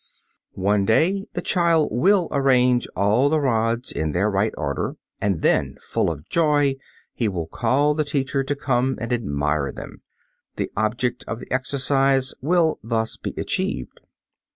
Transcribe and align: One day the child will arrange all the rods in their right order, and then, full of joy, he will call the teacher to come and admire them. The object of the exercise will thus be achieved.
One 0.57 0.83
day 0.83 1.27
the 1.33 1.43
child 1.43 1.89
will 1.91 2.27
arrange 2.31 2.87
all 2.95 3.29
the 3.29 3.39
rods 3.39 3.91
in 3.91 4.13
their 4.13 4.31
right 4.31 4.51
order, 4.57 4.95
and 5.21 5.43
then, 5.43 5.77
full 5.79 6.09
of 6.09 6.27
joy, 6.27 6.77
he 7.13 7.27
will 7.27 7.45
call 7.45 7.93
the 7.93 8.03
teacher 8.03 8.43
to 8.43 8.55
come 8.55 8.97
and 8.99 9.13
admire 9.13 9.71
them. 9.71 10.01
The 10.55 10.71
object 10.75 11.23
of 11.27 11.39
the 11.39 11.51
exercise 11.53 12.33
will 12.41 12.79
thus 12.81 13.15
be 13.15 13.35
achieved. 13.37 13.99